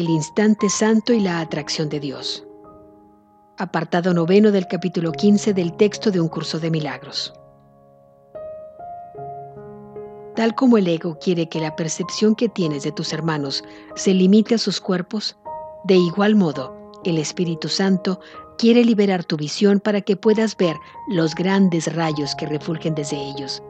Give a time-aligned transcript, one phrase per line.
[0.00, 2.46] el instante santo y la atracción de Dios.
[3.56, 7.32] Apartado noveno del capítulo 15 del texto de un curso de milagros.
[10.34, 13.64] Tal como el ego quiere que la percepción que tienes de tus hermanos
[13.94, 15.38] se limite a sus cuerpos,
[15.84, 18.20] de igual modo, el Espíritu Santo
[18.58, 20.76] quiere liberar tu visión para que puedas ver
[21.08, 23.62] los grandes rayos que refulgen desde ellos,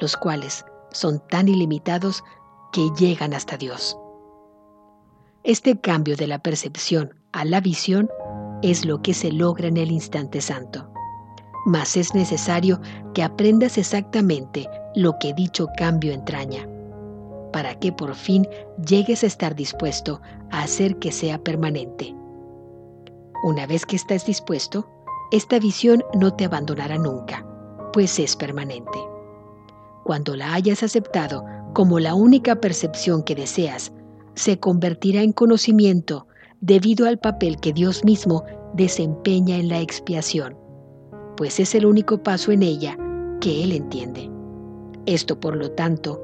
[0.00, 2.24] los cuales son tan ilimitados
[2.72, 3.98] que llegan hasta Dios.
[5.44, 8.08] Este cambio de la percepción a la visión
[8.62, 10.88] es lo que se logra en el instante santo.
[11.66, 12.80] Mas es necesario
[13.12, 16.68] que aprendas exactamente lo que dicho cambio entraña,
[17.52, 18.46] para que por fin
[18.86, 20.20] llegues a estar dispuesto
[20.52, 22.14] a hacer que sea permanente.
[23.42, 24.88] Una vez que estás dispuesto,
[25.32, 27.44] esta visión no te abandonará nunca,
[27.92, 28.98] pues es permanente.
[30.04, 33.92] Cuando la hayas aceptado como la única percepción que deseas,
[34.34, 36.26] se convertirá en conocimiento
[36.60, 40.56] debido al papel que Dios mismo desempeña en la expiación,
[41.36, 42.96] pues es el único paso en ella
[43.40, 44.30] que Él entiende.
[45.06, 46.22] Esto, por lo tanto,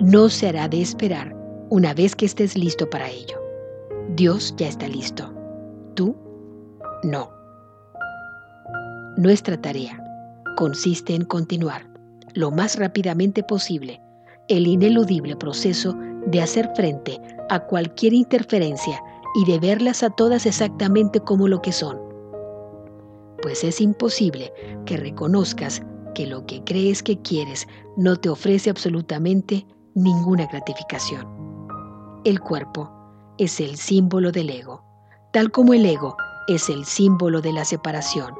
[0.00, 1.36] no se hará de esperar
[1.70, 3.38] una vez que estés listo para ello.
[4.16, 5.32] Dios ya está listo.
[5.94, 6.16] Tú,
[7.02, 7.30] no.
[9.16, 10.02] Nuestra tarea
[10.56, 11.86] consiste en continuar
[12.34, 14.00] lo más rápidamente posible
[14.48, 15.96] el ineludible proceso
[16.26, 19.02] de hacer frente a cualquier interferencia
[19.34, 21.98] y de verlas a todas exactamente como lo que son.
[23.42, 24.52] Pues es imposible
[24.86, 25.82] que reconozcas
[26.14, 31.26] que lo que crees que quieres no te ofrece absolutamente ninguna gratificación.
[32.24, 32.90] El cuerpo
[33.36, 34.82] es el símbolo del ego,
[35.32, 36.16] tal como el ego
[36.48, 38.34] es el símbolo de la separación,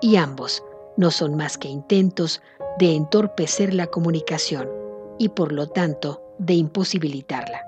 [0.00, 0.64] y ambos
[0.96, 2.40] no son más que intentos
[2.78, 4.68] de entorpecer la comunicación
[5.18, 7.62] y por lo tanto de imposibilitarla.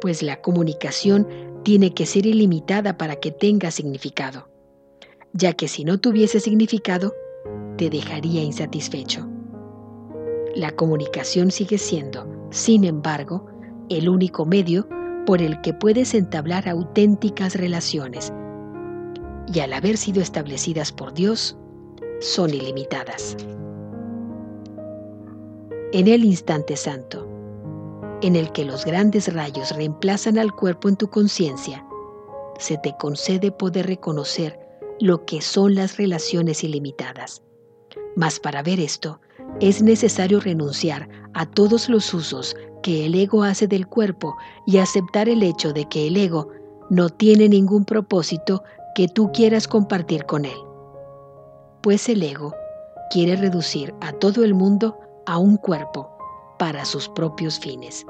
[0.00, 1.26] Pues la comunicación
[1.64, 4.48] tiene que ser ilimitada para que tenga significado,
[5.32, 7.14] ya que si no tuviese significado,
[7.76, 9.26] te dejaría insatisfecho.
[10.54, 13.46] La comunicación sigue siendo, sin embargo,
[13.88, 14.88] el único medio
[15.26, 18.32] por el que puedes entablar auténticas relaciones,
[19.52, 21.56] y al haber sido establecidas por Dios,
[22.20, 23.36] son ilimitadas
[25.92, 27.26] en el instante santo,
[28.22, 31.84] en el que los grandes rayos reemplazan al cuerpo en tu conciencia,
[32.58, 34.58] se te concede poder reconocer
[35.00, 37.42] lo que son las relaciones ilimitadas.
[38.16, 39.20] Mas para ver esto,
[39.60, 44.36] es necesario renunciar a todos los usos que el ego hace del cuerpo
[44.66, 46.48] y aceptar el hecho de que el ego
[46.90, 48.64] no tiene ningún propósito
[48.94, 50.56] que tú quieras compartir con él.
[51.82, 52.54] Pues el ego
[53.10, 56.17] quiere reducir a todo el mundo a un cuerpo
[56.58, 58.06] para sus propios fines.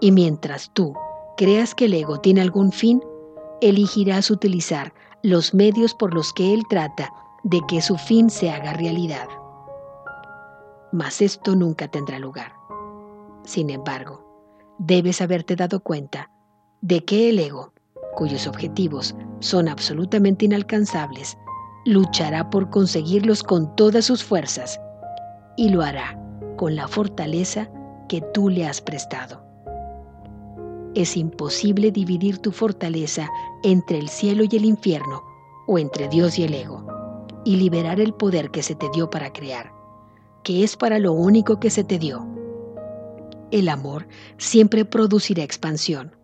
[0.00, 0.94] Y mientras tú
[1.36, 3.02] creas que el ego tiene algún fin,
[3.60, 4.92] elegirás utilizar
[5.22, 7.12] los medios por los que él trata
[7.42, 9.28] de que su fin se haga realidad.
[10.92, 12.52] Mas esto nunca tendrá lugar.
[13.44, 14.24] Sin embargo,
[14.78, 16.30] debes haberte dado cuenta
[16.80, 17.72] de que el ego,
[18.16, 21.36] cuyos objetivos son absolutamente inalcanzables,
[21.84, 24.80] luchará por conseguirlos con todas sus fuerzas
[25.56, 26.18] y lo hará
[26.56, 27.70] con la fortaleza
[28.10, 29.40] que tú le has prestado.
[30.96, 33.28] Es imposible dividir tu fortaleza
[33.62, 35.22] entre el cielo y el infierno
[35.68, 36.84] o entre Dios y el ego
[37.44, 39.70] y liberar el poder que se te dio para crear,
[40.42, 42.26] que es para lo único que se te dio.
[43.52, 46.16] El amor siempre producirá expansión.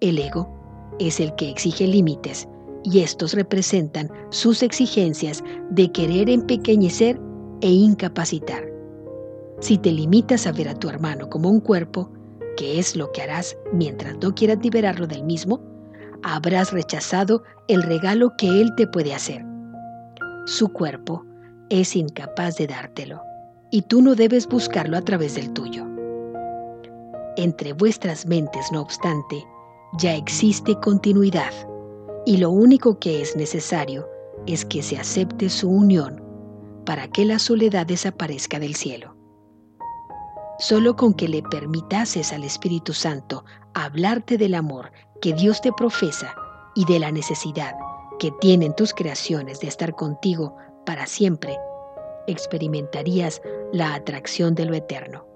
[0.00, 0.48] El ego
[0.98, 2.48] es el que exige límites
[2.82, 7.20] y estos representan sus exigencias de querer empequeñecer
[7.60, 8.73] e incapacitar.
[9.64, 12.12] Si te limitas a ver a tu hermano como un cuerpo,
[12.58, 15.58] que es lo que harás mientras no quieras liberarlo del mismo,
[16.22, 19.42] habrás rechazado el regalo que él te puede hacer.
[20.44, 21.24] Su cuerpo
[21.70, 23.22] es incapaz de dártelo
[23.70, 25.86] y tú no debes buscarlo a través del tuyo.
[27.38, 29.46] Entre vuestras mentes, no obstante,
[29.96, 31.54] ya existe continuidad
[32.26, 34.06] y lo único que es necesario
[34.46, 36.22] es que se acepte su unión
[36.84, 39.23] para que la soledad desaparezca del cielo.
[40.58, 46.34] Solo con que le permitases al Espíritu Santo hablarte del amor que Dios te profesa
[46.74, 47.74] y de la necesidad
[48.18, 50.56] que tienen tus creaciones de estar contigo
[50.86, 51.58] para siempre,
[52.26, 53.42] experimentarías
[53.72, 55.26] la atracción de lo eterno.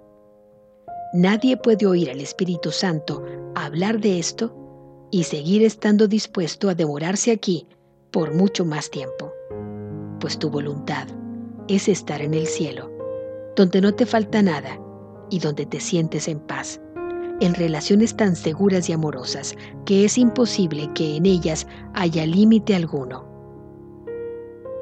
[1.13, 3.25] Nadie puede oír al Espíritu Santo
[3.55, 4.55] hablar de esto
[5.11, 7.67] y seguir estando dispuesto a demorarse aquí
[8.13, 9.33] por mucho más tiempo,
[10.21, 11.09] pues tu voluntad
[11.67, 12.91] es estar en el cielo,
[13.57, 14.79] donde no te falta nada
[15.31, 16.81] y donde te sientes en paz,
[17.41, 19.55] en relaciones tan seguras y amorosas
[19.85, 23.27] que es imposible que en ellas haya límite alguno.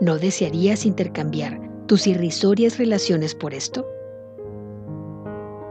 [0.01, 3.87] ¿No desearías intercambiar tus irrisorias relaciones por esto?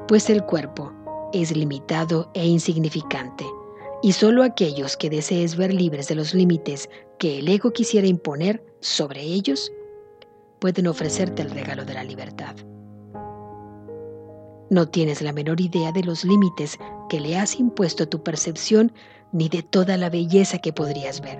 [0.07, 0.91] Pues el cuerpo
[1.33, 3.45] es limitado e insignificante,
[4.01, 8.63] y solo aquellos que desees ver libres de los límites que el ego quisiera imponer
[8.79, 9.71] sobre ellos
[10.59, 12.55] pueden ofrecerte el regalo de la libertad.
[14.69, 18.91] No tienes la menor idea de los límites que le has impuesto tu percepción
[19.31, 21.39] ni de toda la belleza que podrías ver.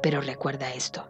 [0.00, 1.08] Pero recuerda esto.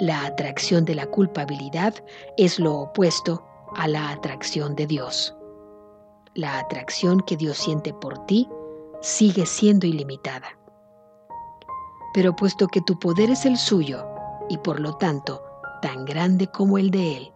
[0.00, 1.94] La atracción de la culpabilidad
[2.36, 3.44] es lo opuesto
[3.76, 5.36] a la atracción de Dios.
[6.34, 8.48] La atracción que Dios siente por ti
[9.02, 10.58] sigue siendo ilimitada.
[12.12, 14.04] Pero puesto que tu poder es el suyo
[14.48, 15.42] y por lo tanto
[15.80, 17.32] tan grande como el de Él,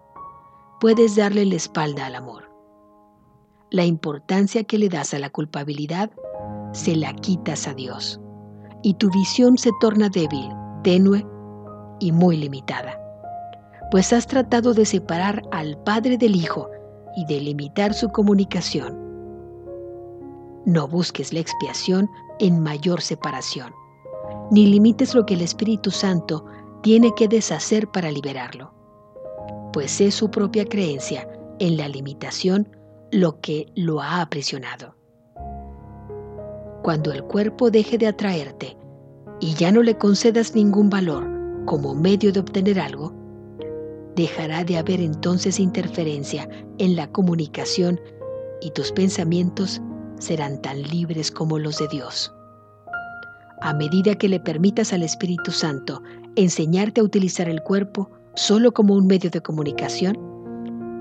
[0.80, 2.55] puedes darle la espalda al amor
[3.70, 6.10] la importancia que le das a la culpabilidad,
[6.72, 8.20] se la quitas a Dios.
[8.82, 10.48] Y tu visión se torna débil,
[10.82, 11.26] tenue
[11.98, 13.00] y muy limitada.
[13.90, 16.68] Pues has tratado de separar al Padre del Hijo
[17.16, 18.96] y de limitar su comunicación.
[20.64, 22.08] No busques la expiación
[22.38, 23.72] en mayor separación,
[24.50, 26.44] ni limites lo que el Espíritu Santo
[26.82, 28.72] tiene que deshacer para liberarlo,
[29.72, 31.28] pues es su propia creencia
[31.58, 32.68] en la limitación
[33.16, 34.94] lo que lo ha aprisionado.
[36.82, 38.76] Cuando el cuerpo deje de atraerte
[39.40, 41.26] y ya no le concedas ningún valor
[41.64, 43.14] como medio de obtener algo,
[44.14, 46.46] dejará de haber entonces interferencia
[46.76, 47.98] en la comunicación
[48.60, 49.80] y tus pensamientos
[50.18, 52.34] serán tan libres como los de Dios.
[53.62, 56.02] A medida que le permitas al Espíritu Santo
[56.36, 60.18] enseñarte a utilizar el cuerpo solo como un medio de comunicación,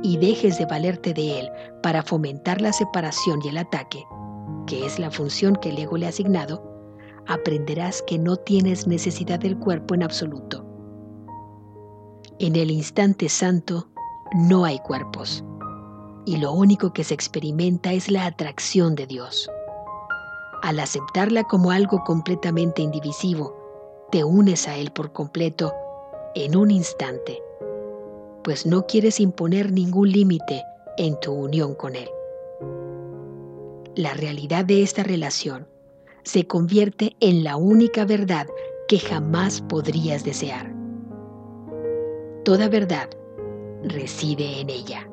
[0.05, 4.05] y dejes de valerte de él para fomentar la separación y el ataque,
[4.67, 6.63] que es la función que el ego le ha asignado,
[7.27, 10.63] aprenderás que no tienes necesidad del cuerpo en absoluto.
[12.37, 13.87] En el instante santo
[14.35, 15.43] no hay cuerpos,
[16.27, 19.49] y lo único que se experimenta es la atracción de Dios.
[20.61, 23.55] Al aceptarla como algo completamente indivisivo,
[24.11, 25.73] te unes a Él por completo
[26.35, 27.41] en un instante
[28.45, 30.63] pues no quieres imponer ningún límite
[30.97, 32.07] en tu unión con Él.
[33.95, 35.67] La realidad de esta relación
[36.23, 38.45] se convierte en la única verdad
[38.87, 40.71] que jamás podrías desear.
[42.43, 43.09] Toda verdad
[43.83, 45.09] reside en ella.